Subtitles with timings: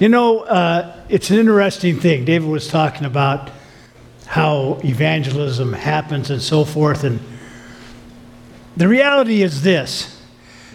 [0.00, 2.24] You know, uh, it's an interesting thing.
[2.24, 3.50] David was talking about
[4.26, 7.04] how evangelism happens and so forth.
[7.04, 7.20] And
[8.76, 10.20] the reality is this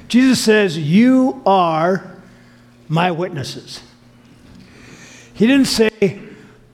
[0.07, 2.15] Jesus says, You are
[2.87, 3.81] my witnesses.
[5.33, 6.19] He didn't say,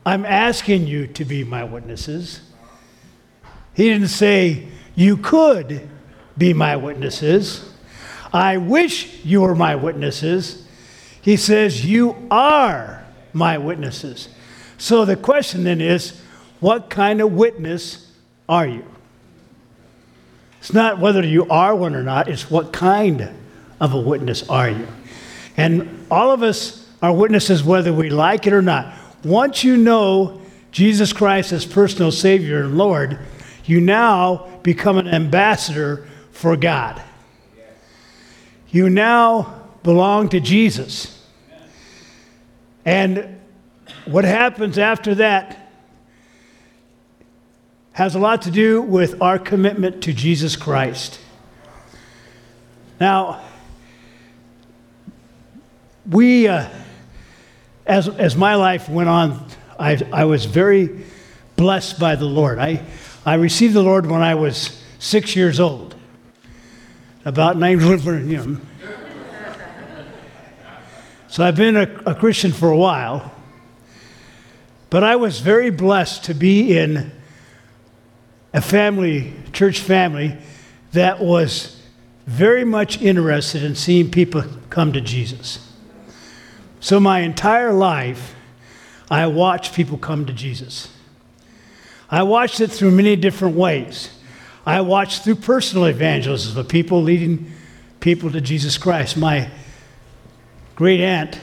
[0.06, 2.42] I'm asking you to be my witnesses.
[3.74, 5.90] He didn't say, You could
[6.38, 7.74] be my witnesses.
[8.32, 10.65] I wish you were my witnesses.
[11.26, 13.04] He says, You are
[13.34, 14.30] my witnesses.
[14.78, 16.22] So the question then is,
[16.60, 18.12] what kind of witness
[18.48, 18.86] are you?
[20.60, 23.28] It's not whether you are one or not, it's what kind
[23.80, 24.88] of a witness are you?
[25.58, 28.94] And all of us are witnesses whether we like it or not.
[29.24, 30.40] Once you know
[30.72, 33.18] Jesus Christ as personal Savior and Lord,
[33.66, 37.02] you now become an ambassador for God.
[38.70, 41.15] You now belong to Jesus.
[42.86, 43.42] And
[44.06, 45.72] what happens after that
[47.94, 51.20] has a lot to do with our commitment to Jesus Christ.
[53.00, 53.42] Now,
[56.10, 56.70] we, uh,
[57.86, 59.48] as, as my life went on,
[59.80, 61.06] I, I was very
[61.56, 62.60] blessed by the Lord.
[62.60, 62.84] I,
[63.26, 65.96] I received the Lord when I was six years old,
[67.24, 68.58] about nine, you know.
[71.36, 73.30] So I've been a, a Christian for a while,
[74.90, 77.12] but I was very blessed to be in
[78.54, 80.38] a family, church family,
[80.94, 81.84] that was
[82.26, 85.74] very much interested in seeing people come to Jesus.
[86.80, 88.34] So my entire life,
[89.12, 90.88] I watched people come to Jesus.
[92.10, 94.10] I watched it through many different ways.
[94.66, 97.52] I watched through personal evangelism of people leading
[98.00, 99.18] people to Jesus Christ.
[99.18, 99.50] My
[100.76, 101.40] great aunt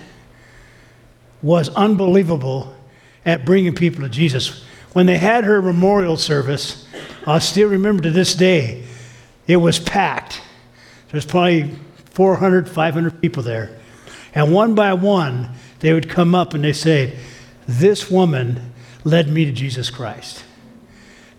[1.42, 2.74] was unbelievable
[3.24, 4.64] at bringing people to Jesus.
[4.92, 6.86] When they had her memorial service,
[7.26, 8.84] I still remember to this day,
[9.46, 10.40] it was packed.
[11.10, 11.74] There's probably
[12.10, 13.78] 400, 500 people there.
[14.34, 17.18] And one by one, they would come up and they say,
[17.66, 18.72] This woman
[19.04, 20.44] led me to Jesus Christ.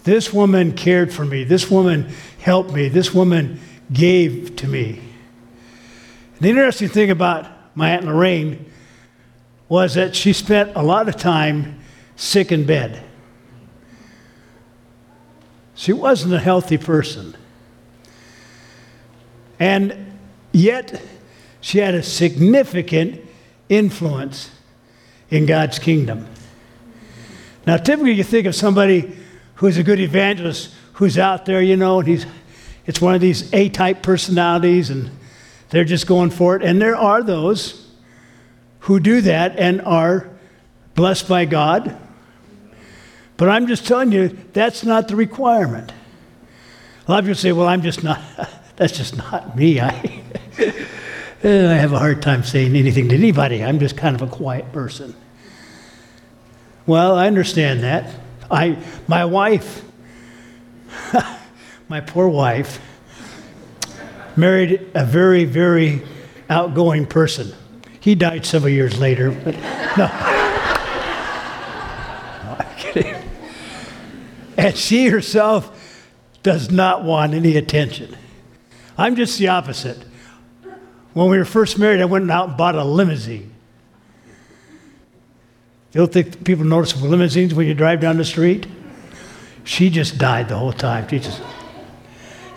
[0.03, 1.43] This woman cared for me.
[1.43, 2.09] This woman
[2.39, 2.89] helped me.
[2.89, 3.59] This woman
[3.91, 4.99] gave to me.
[6.41, 8.71] The interesting thing about my Aunt Lorraine
[9.69, 11.79] was that she spent a lot of time
[12.15, 13.03] sick in bed.
[15.75, 17.35] She wasn't a healthy person.
[19.59, 20.19] And
[20.51, 21.01] yet,
[21.61, 23.21] she had a significant
[23.69, 24.51] influence
[25.29, 26.27] in God's kingdom.
[27.65, 29.15] Now, typically, you think of somebody
[29.55, 32.25] who's a good evangelist who's out there, you know, and he's,
[32.85, 35.09] it's one of these A type personalities, and
[35.73, 36.61] they're just going for it.
[36.61, 37.89] And there are those
[38.81, 40.29] who do that and are
[40.93, 41.97] blessed by God.
[43.37, 45.91] But I'm just telling you, that's not the requirement.
[47.07, 48.21] A lot of people say, well, I'm just not,
[48.75, 49.79] that's just not me.
[49.81, 50.21] I,
[51.41, 53.63] eh, I have a hard time saying anything to anybody.
[53.63, 55.15] I'm just kind of a quiet person.
[56.85, 58.13] Well, I understand that.
[58.51, 59.83] I, my wife,
[61.89, 62.79] my poor wife,
[64.37, 66.01] married a very, very
[66.49, 67.53] outgoing person.
[67.99, 69.61] He died several years later, but no.
[72.43, 73.15] no I'm kidding.
[74.57, 75.79] And she herself
[76.43, 78.15] does not want any attention.
[78.97, 79.97] I'm just the opposite.
[81.13, 83.53] When we were first married, I went out and bought a limousine.
[85.93, 88.65] You don't think people notice limousines when you drive down the street?
[89.63, 91.07] She just died the whole time.
[91.07, 91.41] She just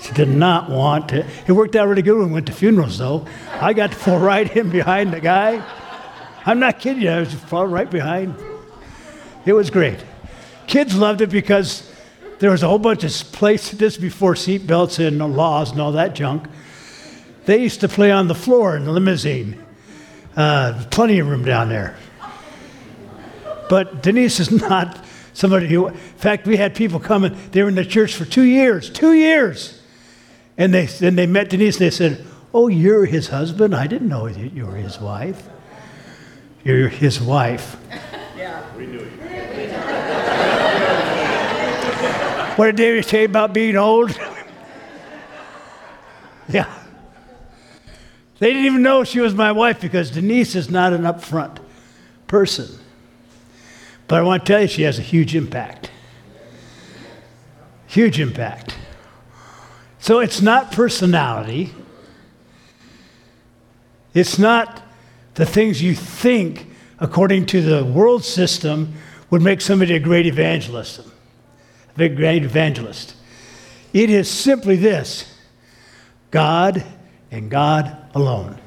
[0.07, 1.27] she did not want to.
[1.47, 3.27] It worked out really good when we went to funerals, though.
[3.61, 5.65] I got to fall right in behind the guy.
[6.45, 7.11] I'm not kidding you.
[7.11, 8.37] I was falling right behind.
[9.45, 9.99] It was great.
[10.69, 11.93] Kids loved it because
[12.39, 16.15] there was a whole bunch of places this before seatbelts and laws and all that
[16.15, 16.47] junk.
[17.47, 19.65] They used to play on the floor in the limousine.
[20.37, 21.97] Uh, plenty of room down there.
[23.69, 27.75] But Denise is not somebody who, in fact, we had people coming, they were in
[27.75, 29.76] the church for two years, two years.
[30.59, 32.25] And they, and they met Denise and they said,
[32.55, 33.75] Oh, you're his husband?
[33.75, 35.49] I didn't know that you were his wife.
[36.65, 37.77] You're his wife.
[38.37, 38.65] Yeah.
[38.77, 39.07] We knew you.
[42.57, 44.11] what did David say about being old?
[46.49, 46.73] yeah.
[48.39, 51.59] They didn't even know she was my wife because Denise is not an upfront
[52.27, 52.69] person.
[54.09, 55.91] But I want to tell you, she has a huge impact.
[57.87, 58.76] Huge impact.
[60.07, 61.75] So it's not personality,
[64.15, 64.81] it's not
[65.35, 66.69] the things you think
[67.01, 68.95] according to the world system,
[69.31, 71.01] would make somebody a great evangelist.
[71.99, 73.17] A great evangelist.
[73.93, 75.37] It is simply this
[76.31, 76.85] God
[77.33, 78.61] and God alone.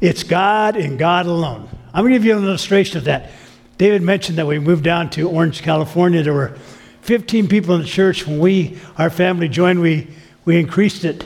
[0.00, 1.68] It's God and God alone.
[1.92, 3.30] I'm going to give you an illustration of that.
[3.76, 6.22] David mentioned that we moved down to Orange, California.
[6.22, 6.56] There were
[7.02, 8.26] 15 people in the church.
[8.26, 10.08] When we, our family joined, we,
[10.44, 11.24] we increased it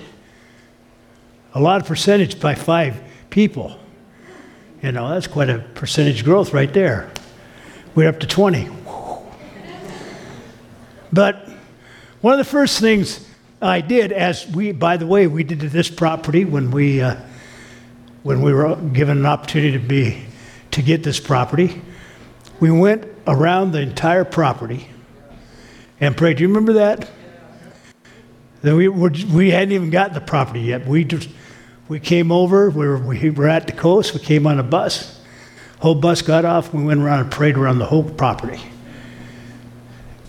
[1.55, 3.01] a lot of percentage by five
[3.31, 3.79] people.
[4.83, 7.11] You know, that's quite a percentage growth right there.
[7.95, 8.69] We're up to 20.
[11.13, 11.49] But
[12.21, 13.27] one of the first things
[13.63, 17.17] I did, as we, by the way, we did this property when we, uh,
[18.25, 20.25] when we were given an opportunity to be,
[20.73, 21.81] to get this property.
[22.59, 24.89] We went around the entire property
[26.07, 26.37] and prayed.
[26.37, 27.11] Do you remember that?
[28.63, 30.87] Then we, were, we hadn't even gotten the property yet.
[30.87, 31.29] We just
[31.89, 35.21] we came over, we were, we were at the coast, we came on a bus.
[35.81, 38.61] Whole bus got off, we went around and prayed around the whole property.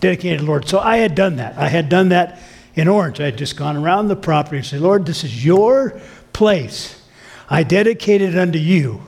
[0.00, 0.68] Dedicated Lord.
[0.68, 1.56] So I had done that.
[1.56, 2.38] I had done that
[2.74, 3.20] in Orange.
[3.20, 5.98] I had just gone around the property and said, Lord, this is your
[6.34, 7.02] place.
[7.48, 9.02] I dedicate it unto you.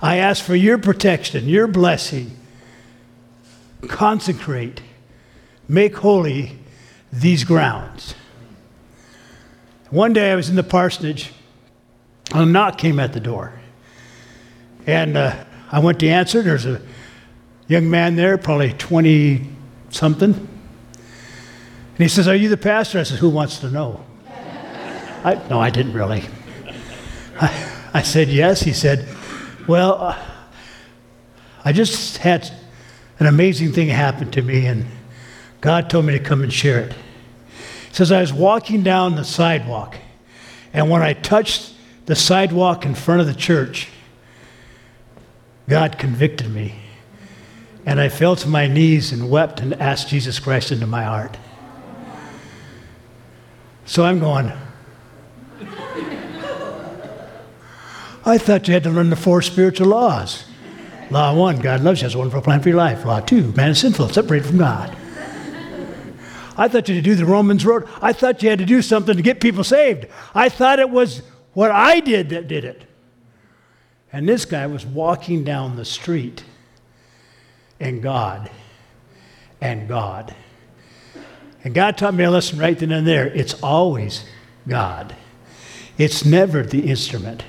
[0.00, 2.36] I ask for your protection, your blessing.
[3.88, 4.80] Consecrate,
[5.68, 6.58] make holy
[7.12, 8.14] these grounds.
[9.90, 11.32] One day I was in the parsonage
[12.32, 13.52] and a knock came at the door.
[14.86, 16.42] And uh, I went to answer.
[16.42, 16.80] There's a
[17.68, 19.46] young man there, probably 20
[19.90, 20.32] something.
[20.32, 22.98] And he says, Are you the pastor?
[22.98, 24.04] I said, Who wants to know?
[25.24, 26.24] I, no, I didn't really.
[27.40, 28.62] I, I said, Yes.
[28.62, 29.06] He said,
[29.68, 30.18] Well, uh,
[31.64, 32.50] I just had
[33.20, 34.86] an amazing thing happen to me, and
[35.62, 36.92] God told me to come and share it.
[37.88, 39.96] He says, I was walking down the sidewalk,
[40.74, 41.72] and when I touched
[42.06, 43.88] the sidewalk in front of the church,
[45.68, 46.74] God convicted me.
[47.86, 51.36] And I fell to my knees and wept and asked Jesus Christ into my heart.
[53.84, 54.52] So I'm going,
[58.24, 60.44] I thought you had to learn the four spiritual laws.
[61.10, 63.04] Law one, God loves you, has a wonderful plan for your life.
[63.04, 64.96] Law two, man is sinful, separated from God.
[66.56, 67.88] I thought you had to do the Romans road.
[68.00, 70.06] I thought you had to do something to get people saved.
[70.34, 71.22] I thought it was
[71.54, 72.82] what I did that did it.
[74.12, 76.44] And this guy was walking down the street,
[77.80, 78.50] and God,
[79.60, 80.34] and God.
[81.64, 83.26] And God taught me a lesson right then and there.
[83.28, 84.24] It's always
[84.68, 85.16] God,
[85.96, 87.42] it's never the instrument,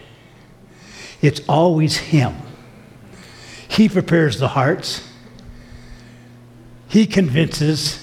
[1.22, 2.36] it's always Him.
[3.68, 5.10] He prepares the hearts,
[6.88, 8.03] He convinces,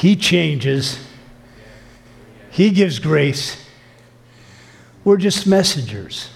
[0.00, 0.98] He changes,
[2.50, 3.62] He gives grace.
[5.04, 6.30] We're just messengers.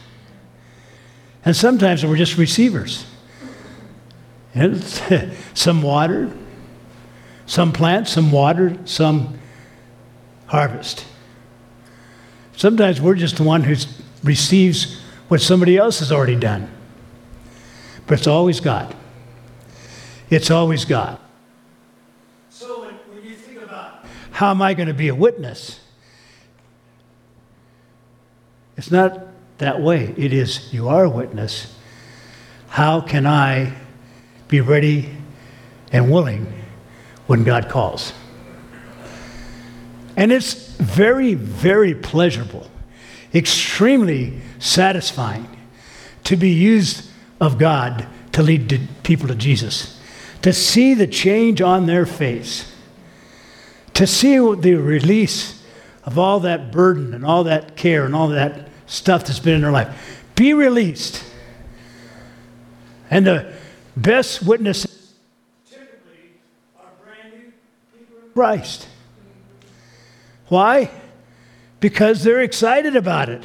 [1.46, 3.06] And sometimes we're just receivers.
[5.54, 6.30] Some water,
[7.46, 9.38] some plant, some water, some
[10.46, 11.06] harvest.
[12.56, 13.76] Sometimes we're just the one who
[14.22, 16.70] receives what somebody else has already done.
[18.06, 18.94] But it's always God.
[20.28, 21.18] It's always God.
[22.50, 24.04] So when, when you think about
[24.34, 25.78] how am I going to be a witness?
[28.76, 29.28] It's not
[29.58, 30.12] that way.
[30.16, 31.72] It is, you are a witness.
[32.66, 33.76] How can I
[34.48, 35.08] be ready
[35.92, 36.52] and willing
[37.28, 38.12] when God calls?
[40.16, 42.68] And it's very, very pleasurable,
[43.32, 45.48] extremely satisfying
[46.24, 47.08] to be used
[47.40, 49.96] of God to lead people to Jesus,
[50.42, 52.73] to see the change on their face,
[53.94, 55.62] to see the release
[56.04, 59.62] of all that burden and all that care and all that stuff that's been in
[59.62, 60.22] their life.
[60.34, 61.24] Be released.
[63.10, 63.52] And the
[63.96, 65.14] best witnesses
[65.70, 66.40] typically
[66.76, 67.52] are brand new
[67.96, 68.88] people in Christ.
[70.48, 70.90] Why?
[71.80, 73.44] Because they're excited about it.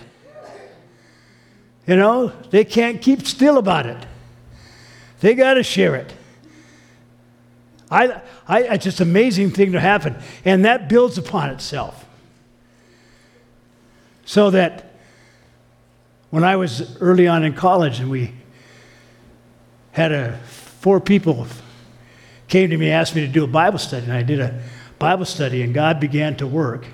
[1.85, 4.05] You know, they can't keep still about it.
[5.21, 6.13] They got to share it.
[7.91, 10.15] I, I, it's just an amazing thing to happen.
[10.45, 12.05] And that builds upon itself.
[14.25, 14.93] So that
[16.29, 18.33] when I was early on in college and we
[19.91, 21.47] had a, four people
[22.47, 24.61] came to me and asked me to do a Bible study, and I did a
[24.99, 26.85] Bible study, and God began to work.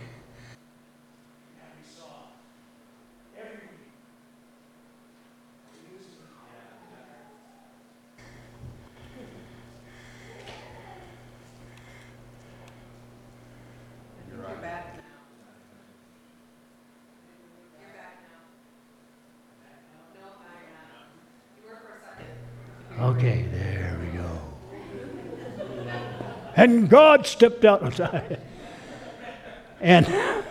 [23.15, 24.41] Okay, there we go.
[26.57, 27.97] And God stepped out.
[29.79, 30.43] and,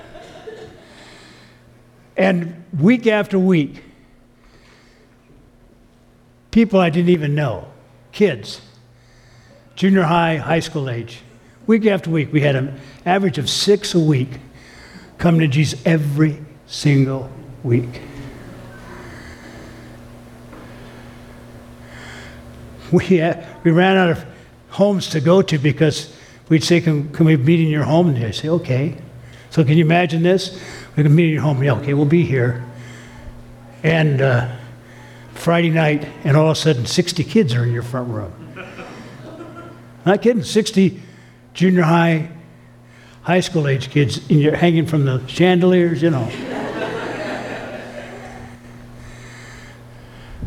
[2.17, 3.85] and week after week,
[6.53, 7.69] people I didn't even know,
[8.13, 8.63] kids,
[9.77, 11.21] junior high, high school age,
[11.67, 14.31] week after week, we had an average of six a week
[15.19, 17.31] come to Jesus every single
[17.63, 18.01] week.
[22.93, 24.25] We, uh, we ran out of
[24.71, 26.15] homes to go to because
[26.49, 28.09] we'd say, can, can we meet in your home?
[28.09, 28.97] And they'd say, okay.
[29.51, 30.61] So can you imagine this?
[30.97, 31.63] We can meet in your home.
[31.63, 32.65] Yeah, okay, we'll be here.
[33.83, 34.55] And uh,
[35.35, 38.33] Friday night, and all of a sudden, 60 kids are in your front room.
[40.07, 41.01] Not kidding, 60
[41.55, 42.31] junior high,
[43.23, 46.29] high school age kids and you're hanging from the chandeliers, you know.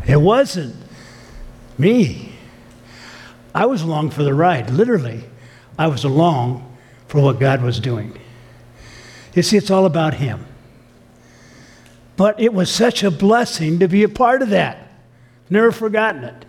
[0.06, 0.76] it wasn't
[1.76, 2.27] me.
[3.54, 5.24] I was along for the ride, literally.
[5.78, 6.76] I was along
[7.06, 8.18] for what God was doing.
[9.34, 10.44] You see, it's all about Him.
[12.16, 14.88] But it was such a blessing to be a part of that.
[15.48, 16.44] Never forgotten it.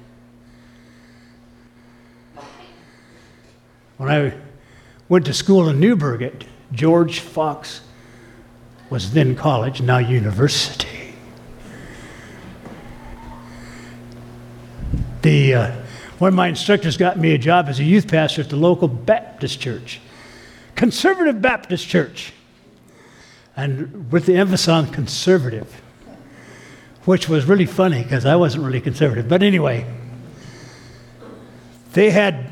[3.97, 4.33] When I
[5.07, 7.81] went to school in Newberg at George Fox
[8.89, 11.13] was then college, now university.
[15.21, 15.75] The, uh,
[16.19, 18.87] one of my instructors got me a job as a youth pastor at the local
[18.87, 20.01] Baptist church,
[20.75, 22.33] conservative Baptist church,
[23.55, 25.81] and with the emphasis on conservative,
[27.05, 29.29] which was really funny because I wasn't really conservative.
[29.29, 29.85] But anyway,
[31.93, 32.49] they had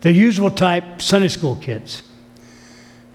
[0.00, 2.02] the usual type Sunday school kids.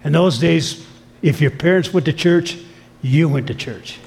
[0.04, 0.86] In those days,
[1.20, 2.56] if your parents went to church,
[3.02, 3.98] you went to church.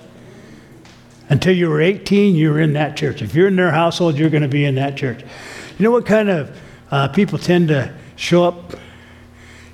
[1.30, 3.22] Until you were 18, you were in that church.
[3.22, 5.24] If you're in their household, you're going to be in that church.
[5.78, 6.60] You know what kind of
[6.92, 8.76] uh, people tend to show up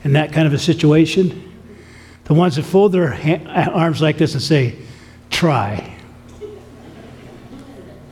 [0.05, 1.45] in that kind of a situation?
[2.23, 3.13] The ones that fold their
[3.73, 4.77] arms like this and say,
[5.29, 5.95] try.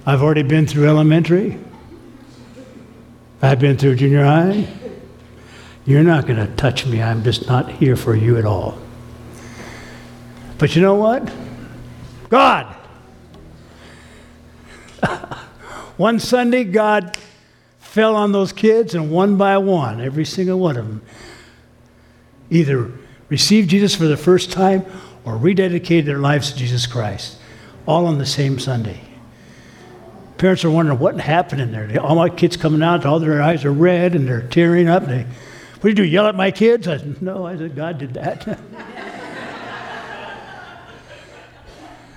[0.06, 1.58] I've already been through elementary.
[3.42, 4.68] I've been through junior high.
[5.86, 7.02] You're not going to touch me.
[7.02, 8.78] I'm just not here for you at all.
[10.58, 11.32] But you know what?
[12.30, 12.66] God.
[15.98, 17.18] one Sunday, God
[17.98, 21.02] fell on those kids, and one by one, every single one of them
[22.52, 22.92] either
[23.28, 24.86] received Jesus for the first time
[25.26, 27.40] or rededicated their lives to Jesus Christ,
[27.88, 29.02] all on the same Sunday.
[30.38, 32.00] Parents are wondering what happened in there.
[32.00, 35.08] All my kids coming out, all their eyes are red and they're tearing up.
[35.08, 36.88] They, what do you do, yell at my kids?
[36.88, 38.60] I said, No, I said, God did that.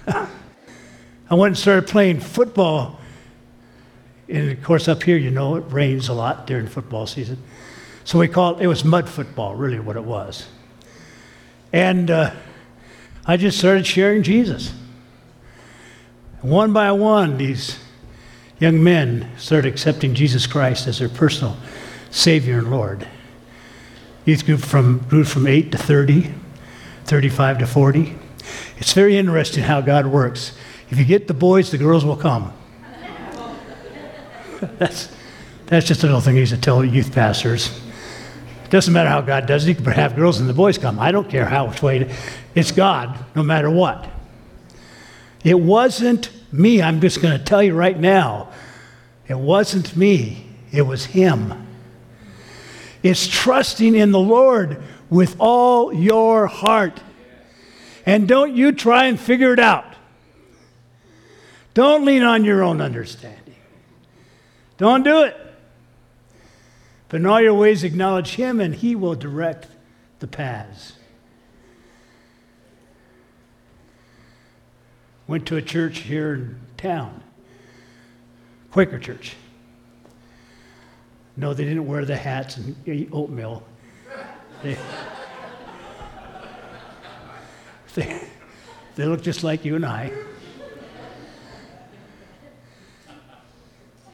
[1.31, 3.00] I went and started playing football.
[4.31, 7.39] And of course, up here, you know, it rains a lot during football season.
[8.05, 10.47] So we called it was mud football, really, what it was.
[11.73, 12.35] And uh,
[13.27, 14.73] I just started sharing Jesus.
[16.43, 17.79] One by one, these
[18.59, 21.57] young men started accepting Jesus Christ as their personal
[22.11, 23.07] Savior and Lord.
[24.25, 26.33] Youth group from, grew from 8 to 30,
[27.05, 28.17] 35 to 40.
[28.79, 30.57] It's very interesting how God works.
[30.89, 32.53] If you get the boys, the girls will come.
[34.61, 35.09] That's,
[35.67, 37.81] that's just a little thing I used to tell youth pastors.
[38.65, 40.99] It doesn't matter how God does it, you can have girls and the boys come.
[40.99, 42.15] I don't care how which way.
[42.55, 44.09] It's God, no matter what.
[45.45, 46.83] It wasn't me.
[46.83, 48.51] I'm just going to tell you right now.
[49.27, 50.47] It wasn't me.
[50.73, 51.67] It was Him.
[53.03, 57.01] It's trusting in the Lord with all your heart.
[58.05, 59.85] And don't you try and figure it out.
[61.75, 63.40] Don't lean on your own understanding.
[64.81, 65.37] Don't do it.
[67.11, 69.67] But in all your ways, acknowledge Him, and He will direct
[70.21, 70.95] the paths.
[75.27, 77.23] Went to a church here in town,
[78.71, 79.37] Quaker Church.
[81.37, 83.63] No, they didn't wear the hats and eat oatmeal.
[84.63, 84.79] They,
[87.95, 88.29] they,
[88.97, 90.11] they look just like you and I.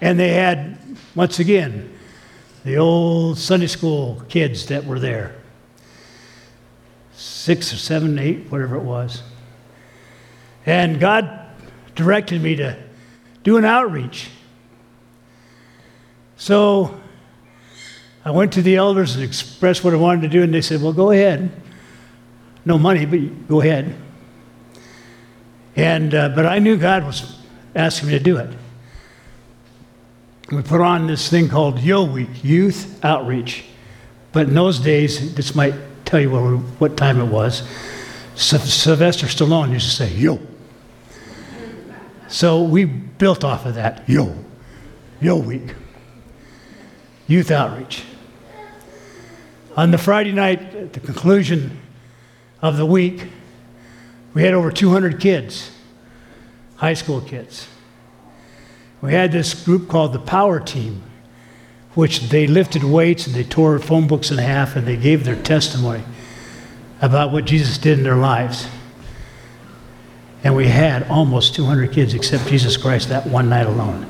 [0.00, 0.79] And they had,
[1.15, 1.93] once again,
[2.65, 5.37] the old Sunday school kids that were there
[7.17, 9.23] six or seven, eight, whatever it was.
[10.67, 11.49] And God
[11.95, 12.76] directed me to
[13.43, 14.29] do an outreach.
[16.37, 17.00] So
[18.25, 20.83] I went to the elders and expressed what I wanted to do, and they said,
[20.83, 21.50] Well, go ahead.
[22.65, 23.95] No money, but go ahead.
[25.76, 27.38] And, uh, but I knew God was
[27.75, 28.50] asking me to do it.
[30.50, 33.65] We put on this thing called Yo Week, Youth Outreach.
[34.33, 35.75] But in those days, this might
[36.05, 36.41] tell you what,
[36.81, 37.62] what time it was.
[38.37, 40.41] Sylvester Stallone used to say, Yo.
[42.29, 44.09] So we built off of that.
[44.09, 44.37] Yo.
[45.21, 45.75] Yo Week.
[47.26, 48.05] Youth Outreach.
[49.76, 51.81] On the Friday night, at the conclusion
[52.62, 53.29] of the week,
[54.33, 55.71] we had over 200 kids,
[56.76, 57.69] high school kids.
[59.03, 61.03] We had this group called the Power Team,
[61.95, 65.41] which they lifted weights and they tore phone books in half and they gave their
[65.41, 66.03] testimony
[67.00, 68.69] about what Jesus did in their lives.
[70.43, 74.07] And we had almost 200 kids accept Jesus Christ that one night alone.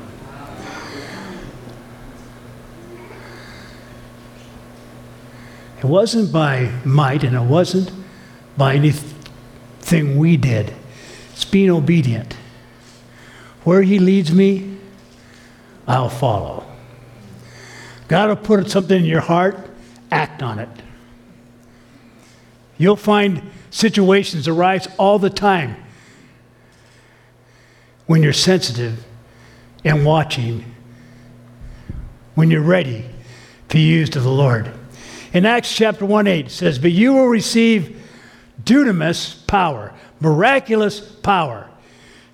[5.79, 7.91] It wasn't by might and it wasn't
[8.57, 10.73] by anything we did.
[11.33, 12.33] It's being obedient.
[13.63, 14.76] Where He leads me,
[15.87, 16.65] I'll follow.
[18.07, 19.69] God will put something in your heart,
[20.11, 20.69] act on it.
[22.77, 25.75] You'll find situations arise all the time
[28.05, 29.05] when you're sensitive
[29.83, 30.63] and watching,
[32.35, 33.05] when you're ready
[33.69, 34.71] to be used of the Lord.
[35.33, 38.01] In Acts chapter 1 8 it says, But you will receive
[38.63, 41.69] dunamis power, miraculous power.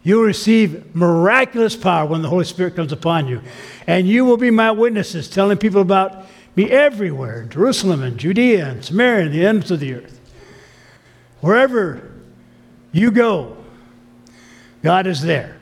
[0.03, 3.41] You will receive miraculous power when the Holy Spirit comes upon you.
[3.87, 8.83] And you will be my witnesses, telling people about me everywhere Jerusalem and Judea and
[8.83, 10.19] Samaria and the ends of the earth.
[11.39, 12.11] Wherever
[12.91, 13.57] you go,
[14.83, 15.57] God is there.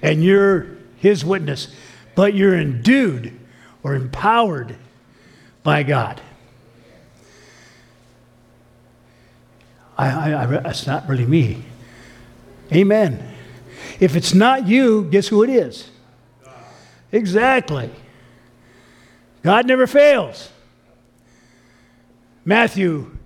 [0.00, 1.68] And you're his witness.
[2.14, 3.38] But you're endued
[3.82, 4.76] or empowered
[5.62, 6.20] by God.
[9.98, 11.64] I, I, I, not really me.
[12.72, 13.34] Amen.
[14.00, 15.90] If it's not you, guess who it is?
[17.12, 17.90] Exactly.
[19.42, 20.50] God never fails.
[22.44, 23.16] Matthew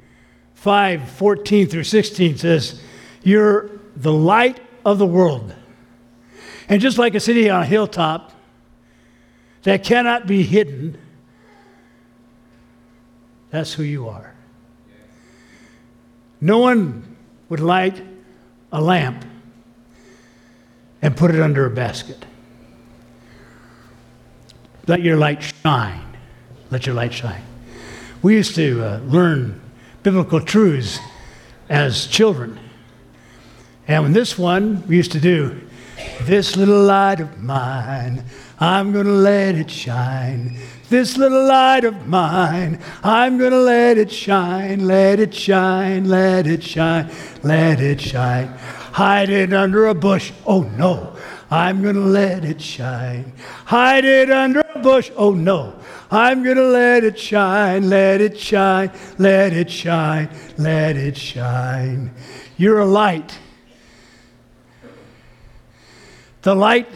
[0.55, 2.83] 5 14 through 16 says,
[3.23, 5.55] You're the light of the world.
[6.69, 8.33] And just like a city on a hilltop
[9.63, 10.99] that cannot be hidden,
[13.51, 14.35] that's who you are.
[16.41, 17.17] No one
[17.49, 18.03] would light
[18.73, 19.25] a lamp
[21.03, 22.25] and put it under a basket.
[24.87, 26.17] Let your light shine.
[26.71, 27.43] Let your light shine.
[28.23, 29.61] We used to uh, learn
[30.03, 30.99] biblical truths
[31.69, 32.59] as children.
[33.89, 35.61] And when this one, we used to do,
[36.23, 38.25] This little light of mine,
[38.59, 40.59] I'm going to let it shine.
[40.89, 46.47] This little light of mine, I'm going to let it shine, let it shine, let
[46.47, 47.11] it shine,
[47.43, 48.53] let it shine.
[49.01, 51.17] Hide it under a bush, oh no,
[51.51, 53.33] I'm going to let it shine.
[53.65, 55.75] Hide it under a bush, oh no,
[56.11, 62.15] I'm going to let it shine, let it shine, let it shine, let it shine.
[62.59, 63.39] You're a light.
[66.43, 66.91] The light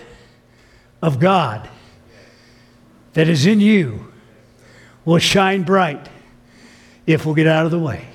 [1.01, 1.71] of God
[3.15, 4.13] that is in you
[5.07, 6.11] will shine bright
[7.07, 8.07] if we'll get out of the way.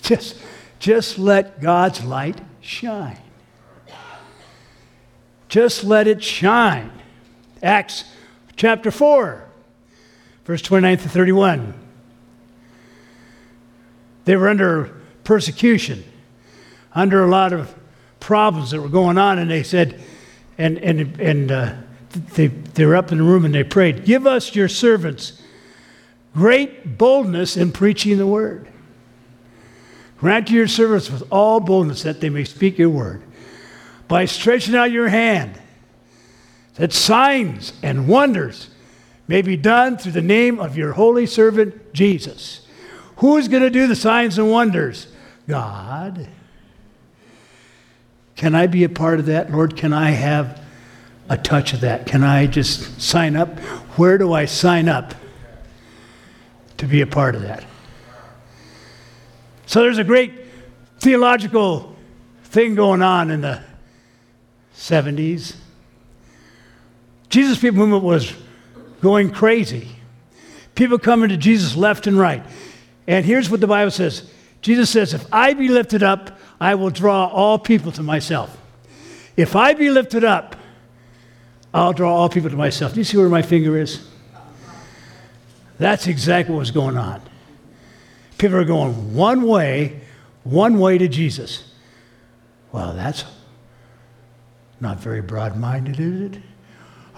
[0.00, 0.39] Just,
[0.80, 3.18] just let God's light shine.
[5.48, 6.90] Just let it shine.
[7.62, 8.04] Acts
[8.56, 9.46] chapter 4,
[10.44, 11.74] verse 29 to 31.
[14.24, 16.02] They were under persecution,
[16.94, 17.74] under a lot of
[18.18, 20.00] problems that were going on, and they said,
[20.56, 21.74] and, and, and uh,
[22.34, 25.42] they, they were up in the room and they prayed, Give us your servants
[26.34, 28.70] great boldness in preaching the word.
[30.20, 33.22] Grant to your servants with all boldness that they may speak your word.
[34.06, 35.58] By stretching out your hand,
[36.74, 38.68] that signs and wonders
[39.26, 42.66] may be done through the name of your holy servant Jesus.
[43.16, 45.06] Who is going to do the signs and wonders?
[45.48, 46.28] God.
[48.36, 49.50] Can I be a part of that?
[49.50, 50.62] Lord, can I have
[51.30, 52.04] a touch of that?
[52.04, 53.58] Can I just sign up?
[53.96, 55.14] Where do I sign up
[56.76, 57.64] to be a part of that?
[59.70, 60.32] So there's a great
[60.98, 61.94] theological
[62.42, 63.62] thing going on in the
[64.74, 65.54] 70s.
[67.28, 68.34] Jesus People Movement was
[69.00, 69.86] going crazy.
[70.74, 72.42] People coming to Jesus left and right.
[73.06, 74.28] And here's what the Bible says
[74.60, 78.60] Jesus says, If I be lifted up, I will draw all people to myself.
[79.36, 80.56] If I be lifted up,
[81.72, 82.94] I'll draw all people to myself.
[82.94, 84.04] Do you see where my finger is?
[85.78, 87.22] That's exactly what's going on.
[88.40, 90.00] People are going one way,
[90.44, 91.62] one way to Jesus.
[92.72, 93.26] Well, that's
[94.80, 96.42] not very broad minded, is it?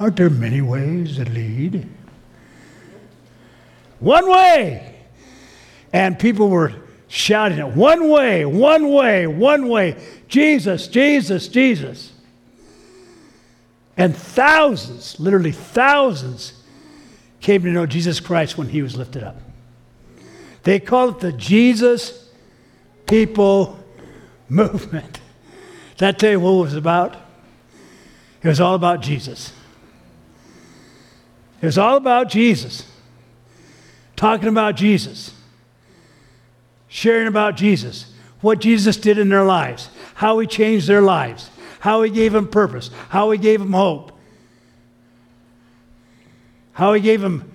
[0.00, 1.88] Aren't there many ways that lead?
[4.00, 4.96] One way.
[5.92, 6.72] And people were
[7.06, 10.04] shouting it one way, one way, one way.
[10.26, 12.12] Jesus, Jesus, Jesus.
[13.96, 16.64] And thousands, literally thousands,
[17.40, 19.36] came to know Jesus Christ when he was lifted up.
[20.62, 22.28] They call it the Jesus
[23.06, 23.78] People
[24.48, 25.20] Movement.
[25.98, 27.14] That tell you what it was about?
[28.42, 29.52] It was all about Jesus.
[31.60, 32.90] It was all about Jesus.
[34.16, 35.32] Talking about Jesus.
[36.88, 38.12] Sharing about Jesus.
[38.40, 39.90] What Jesus did in their lives.
[40.14, 41.50] How he changed their lives.
[41.78, 42.90] How he gave them purpose.
[43.10, 44.10] How he gave them hope.
[46.72, 47.52] How he gave them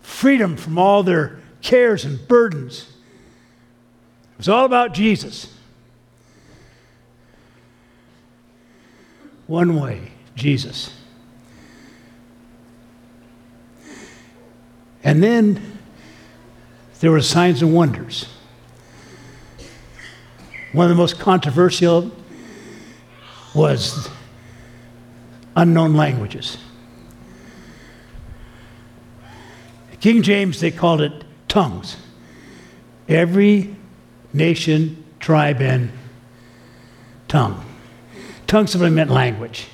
[0.00, 2.88] freedom from all their cares and burdens.
[4.32, 5.52] It was all about Jesus.
[9.46, 10.94] One way, Jesus.
[15.02, 15.78] And then
[17.00, 18.26] there were signs and wonders.
[20.72, 22.12] One of the most controversial
[23.54, 24.08] was
[25.56, 26.58] unknown languages.
[30.00, 31.96] King James, they called it tongues.
[33.08, 33.76] Every
[34.32, 35.90] nation, tribe, and
[37.28, 37.62] tongue.
[38.46, 39.66] Tongue simply meant language.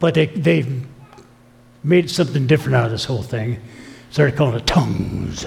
[0.00, 0.66] But they, they
[1.82, 3.60] made something different out of this whole thing.
[4.10, 5.46] Started calling it tongues.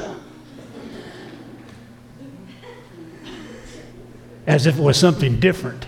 [4.47, 5.85] As if it was something different.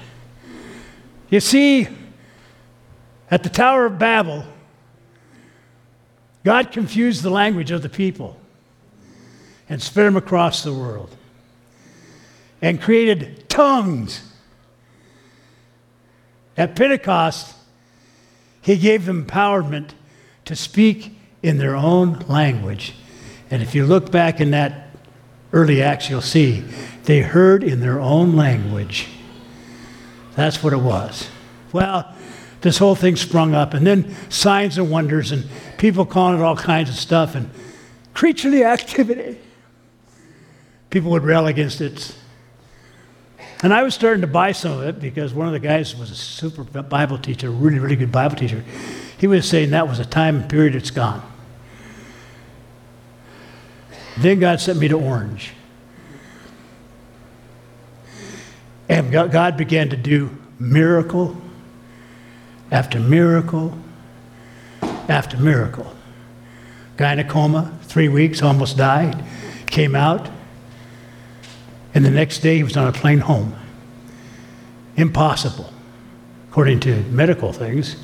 [1.30, 1.88] You see,
[3.32, 4.44] at the Tower of Babel,
[6.44, 8.39] God confused the language of the people
[9.70, 11.16] and spread them across the world
[12.62, 14.22] and created tongues.
[16.58, 17.56] At Pentecost,
[18.62, 19.92] he gave them empowerment
[20.46, 22.96] to speak in their own language.
[23.50, 24.90] And if you look back in that
[25.54, 26.64] early Acts, you'll see
[27.06, 29.08] they heard in their own language.
[30.36, 31.30] That's what it was.
[31.72, 32.14] Well,
[32.62, 36.58] this whole thing sprung up, and then signs and wonders, and people calling it all
[36.58, 37.50] kinds of stuff, and
[38.14, 39.38] creaturely activity
[40.90, 42.16] people would rail against it.
[43.62, 46.12] And I was starting to buy some of it because one of the guys was
[46.12, 48.64] a super Bible teacher, really, really good Bible teacher.
[49.18, 51.22] He was saying that was a time and period it's gone.
[54.18, 55.52] Then God sent me to Orange.
[58.88, 61.38] And God began to do miracle
[62.72, 63.78] after miracle
[65.10, 65.94] after miracle.
[66.98, 67.22] Guy
[67.84, 69.24] three weeks, almost died,
[69.68, 70.30] came out,
[71.94, 73.56] and the next day he was on a plane home.
[74.96, 75.72] Impossible,
[76.50, 77.96] according to medical things.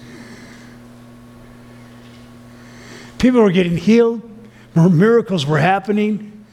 [3.18, 4.22] People were getting healed,
[4.76, 6.46] miracles were happening,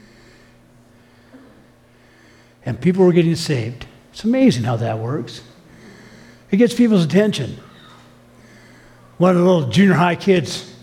[2.65, 3.85] and people were getting saved.
[4.11, 5.41] It's amazing how that works.
[6.51, 7.57] It gets people's attention.
[9.17, 10.73] One of the little junior high kids,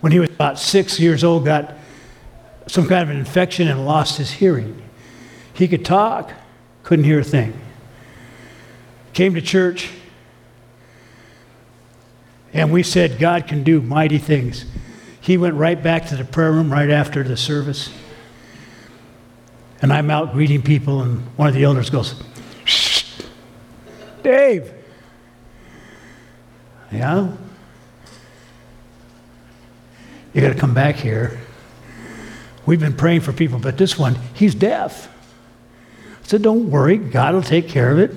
[0.00, 1.74] when he was about six years old, got
[2.66, 4.82] some kind of an infection and lost his hearing.
[5.54, 6.32] He could talk,
[6.82, 7.58] couldn't hear a thing.
[9.12, 9.90] Came to church,
[12.52, 14.64] and we said, God can do mighty things.
[15.20, 17.92] He went right back to the prayer room right after the service.
[19.82, 22.14] And I'm out greeting people, and one of the elders goes,
[22.64, 23.22] Shh,
[24.22, 24.72] Dave.
[26.90, 27.32] Yeah?
[30.32, 31.40] You got to come back here.
[32.66, 35.08] We've been praying for people, but this one, he's deaf.
[36.22, 38.10] I said, Don't worry, God will take care of it.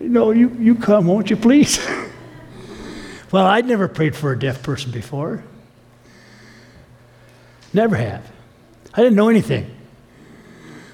[0.00, 1.78] No, you, you come, won't you, please?
[3.32, 5.44] well, I'd never prayed for a deaf person before.
[7.72, 8.28] Never have.
[8.92, 9.70] I didn't know anything.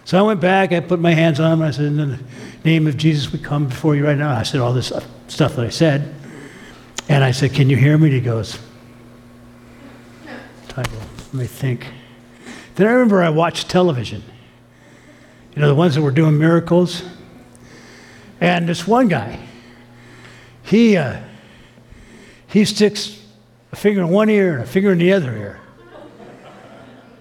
[0.05, 2.19] So I went back, I put my hands on him, and I said, In the
[2.65, 4.31] name of Jesus, we come before you right now.
[4.31, 4.93] I said all this
[5.29, 6.15] stuff that I said.
[7.09, 8.09] And I said, Can you hear me?
[8.09, 8.59] And he goes,
[10.77, 11.87] Let me think.
[12.77, 14.23] Then I remember I watched television.
[15.55, 17.03] You know, the ones that were doing miracles.
[18.39, 19.39] And this one guy,
[20.63, 21.21] he, uh,
[22.47, 23.19] he sticks
[23.73, 25.61] a finger in one ear and a finger in the other ear.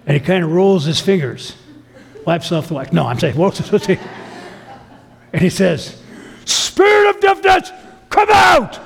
[0.04, 1.56] And he kind of rolls his fingers,
[2.26, 2.92] wipes off the wax.
[2.92, 3.36] No, I'm saying?
[5.32, 6.00] And he says,
[6.46, 7.70] Spirit of deafness,
[8.08, 8.78] come out!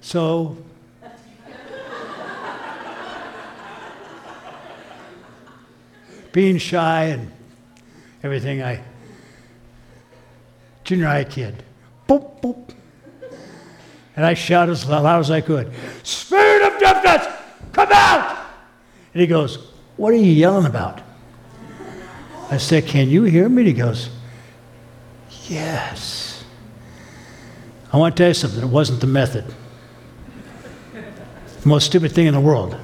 [0.00, 0.56] So
[6.32, 7.30] being shy and
[8.22, 8.82] everything, I,
[10.84, 11.62] junior high kid,
[12.08, 12.74] boop, boop.
[14.16, 17.26] And I shouted as loud as I could, Spirit of deafness,
[17.72, 18.38] come out!
[19.14, 21.00] And he goes, What are you yelling about?
[22.50, 23.62] I said, Can you hear me?
[23.62, 24.10] And he goes,
[25.48, 26.44] Yes.
[27.92, 28.62] I want to tell you something.
[28.62, 29.44] It wasn't the method.
[30.92, 32.76] The most stupid thing in the world.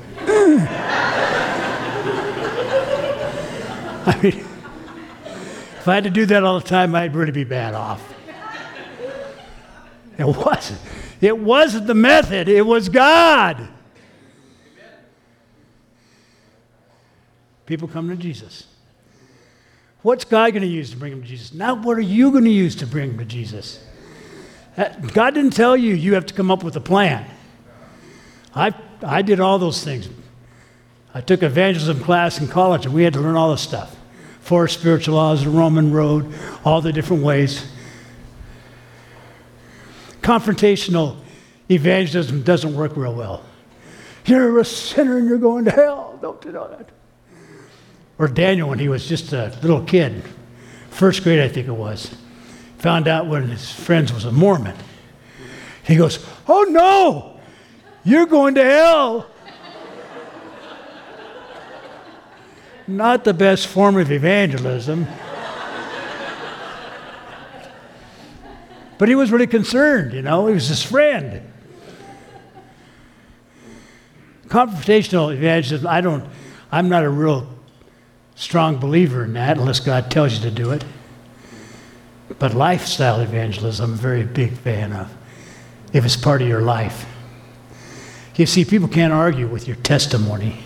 [4.08, 7.74] I mean, if I had to do that all the time, I'd really be bad
[7.74, 8.14] off.
[10.16, 10.80] It wasn't.
[11.20, 13.68] It wasn't the method, it was God.
[17.66, 18.68] People come to Jesus.
[20.02, 21.52] What's God going to use to bring them to Jesus?
[21.52, 23.84] Now, what are you going to use to bring them to Jesus?
[24.76, 27.28] Uh, God didn't tell you you have to come up with a plan.
[28.54, 30.08] I, I did all those things.
[31.12, 33.95] I took evangelism class in college and we had to learn all this stuff.
[34.46, 36.32] Four spiritual laws, the Roman road,
[36.64, 37.68] all the different ways.
[40.22, 41.16] Confrontational
[41.68, 43.42] evangelism doesn't work real well.
[44.24, 46.16] You're a sinner and you're going to hell.
[46.22, 46.90] Don't do that.
[48.20, 50.22] Or Daniel, when he was just a little kid,
[50.90, 52.14] first grade, I think it was,
[52.78, 54.76] found out one of his friends was a Mormon.
[55.82, 57.40] He goes, Oh no,
[58.04, 59.26] you're going to hell.
[62.88, 65.06] Not the best form of evangelism.
[68.98, 71.42] but he was really concerned, you know, he was his friend.
[74.46, 76.24] Confrontational evangelism, I don't,
[76.70, 77.48] I'm not a real
[78.36, 80.84] strong believer in that unless God tells you to do it.
[82.38, 85.12] But lifestyle evangelism, I'm a very big fan of,
[85.92, 87.06] if it's part of your life.
[88.36, 90.65] You see, people can't argue with your testimony.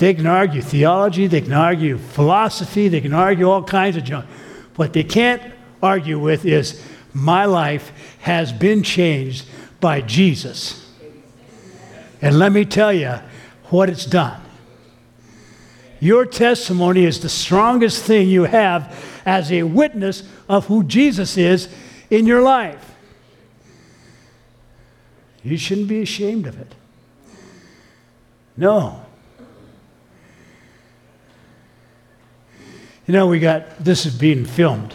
[0.00, 4.24] They can argue theology, they can argue philosophy, they can argue all kinds of junk.
[4.76, 5.42] What they can't
[5.82, 6.82] argue with is
[7.12, 9.44] my life has been changed
[9.78, 10.90] by Jesus.
[12.22, 13.16] And let me tell you
[13.64, 14.40] what it's done.
[16.00, 21.68] Your testimony is the strongest thing you have as a witness of who Jesus is
[22.08, 22.94] in your life.
[25.42, 26.74] You shouldn't be ashamed of it.
[28.56, 29.04] No.
[33.10, 34.94] You know, we got this is being filmed.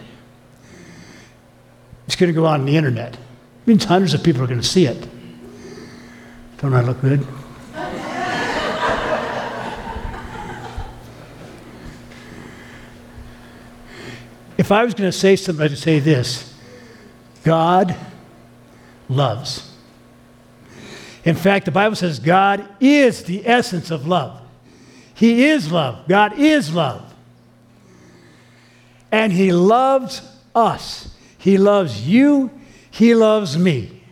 [2.08, 3.16] It's going to go out on the internet.
[3.16, 3.20] It
[3.68, 5.06] means hundreds of people are going to see it.
[6.60, 7.28] Don't I look good?
[14.58, 16.56] If I was going to say something, I'd say this
[17.44, 17.98] God
[19.10, 19.76] loves.
[21.26, 24.42] In fact, the Bible says God is the essence of love.
[25.14, 26.08] He is love.
[26.08, 27.05] God is love.
[29.16, 30.22] And He loves
[30.54, 31.16] us.
[31.38, 32.52] He loves you.
[32.92, 34.04] He loves me.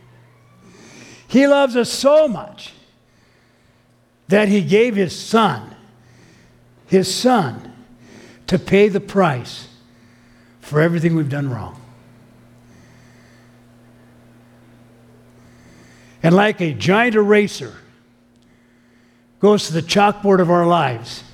[1.28, 2.72] He loves us so much
[4.30, 5.76] that He gave His Son,
[6.88, 7.74] His Son,
[8.48, 9.68] to pay the price
[10.62, 11.82] for everything we've done wrong.
[16.24, 17.74] And like a giant eraser
[19.42, 21.26] goes to the chalkboard of our lives.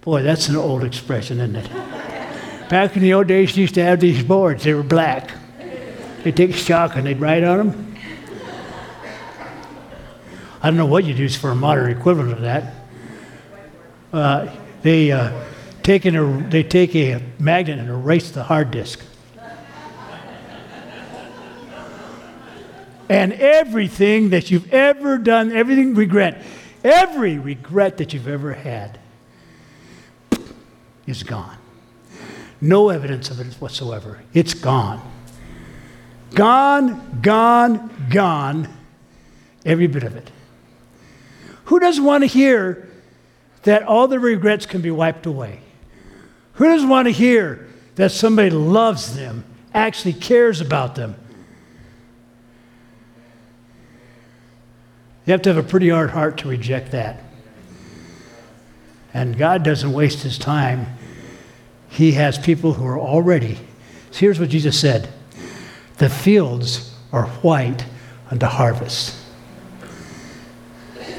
[0.00, 1.89] Boy, that's an old expression, isn't it?
[2.70, 5.32] Back in the old days, you used to have these boards, they were black.
[6.22, 7.96] They'd take chalk and they'd write on them.
[10.62, 12.74] I don't know what you'd use for a modern equivalent of that.
[14.12, 15.32] Uh, they, uh,
[15.82, 19.02] take an, they take a magnet and erase the hard disk.
[23.08, 26.44] and everything that you've ever done, everything regret,
[26.84, 29.00] every regret that you've ever had
[31.08, 31.59] is gone.
[32.60, 34.20] No evidence of it whatsoever.
[34.34, 35.00] It's gone.
[36.34, 38.68] Gone, gone, gone.
[39.64, 40.30] Every bit of it.
[41.64, 42.88] Who doesn't want to hear
[43.62, 45.60] that all the regrets can be wiped away?
[46.54, 51.14] Who doesn't want to hear that somebody loves them, actually cares about them?
[55.26, 57.22] You have to have a pretty hard heart to reject that.
[59.14, 60.86] And God doesn't waste his time.
[61.90, 63.56] He has people who are already.
[64.10, 65.08] So here's what Jesus said
[65.98, 67.84] The fields are white
[68.30, 69.16] unto harvest.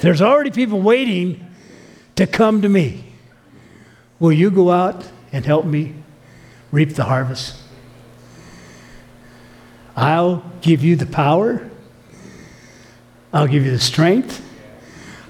[0.01, 1.45] There's already people waiting
[2.15, 3.03] to come to me.
[4.19, 5.93] Will you go out and help me
[6.71, 7.55] reap the harvest.
[9.95, 11.69] I'll give you the power.
[13.33, 14.45] I'll give you the strength.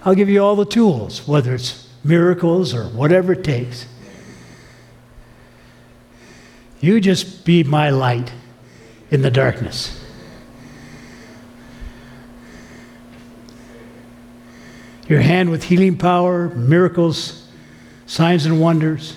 [0.04, 3.86] I'll give you all the tools, whether it's miracles or whatever it takes.
[6.81, 8.33] You just be my light
[9.11, 10.03] in the darkness.
[15.07, 17.47] Your hand with healing power, miracles,
[18.07, 19.15] signs, and wonders.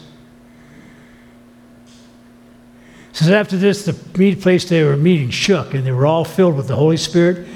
[3.11, 3.94] It says after this, the
[4.35, 7.46] place they were meeting shook, and they were all filled with the Holy Spirit,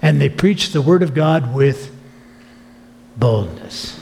[0.00, 1.94] and they preached the word of God with
[3.16, 3.98] boldness.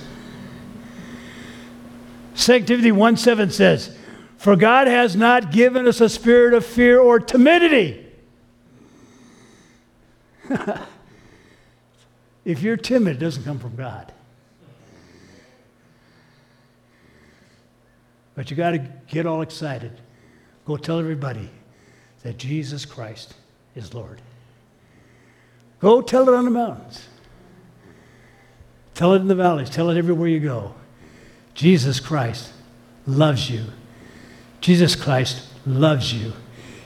[2.36, 3.96] 2 1 7 says,
[4.40, 8.06] for God has not given us a spirit of fear or timidity.
[12.46, 14.10] if you're timid, it doesn't come from God.
[18.34, 20.00] But you got to get all excited.
[20.64, 21.50] Go tell everybody
[22.22, 23.34] that Jesus Christ
[23.74, 24.22] is Lord.
[25.80, 27.08] Go tell it on the mountains.
[28.94, 29.68] Tell it in the valleys.
[29.68, 30.74] Tell it everywhere you go.
[31.52, 32.54] Jesus Christ
[33.06, 33.64] loves you.
[34.60, 36.32] Jesus Christ loves you.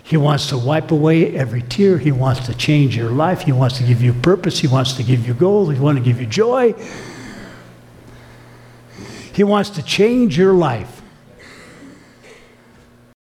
[0.03, 1.99] He wants to wipe away every tear.
[1.99, 3.43] He wants to change your life.
[3.43, 4.59] He wants to give you purpose.
[4.59, 5.73] He wants to give you gold.
[5.73, 6.75] He wants to give you joy.
[9.33, 10.94] He wants to change your life.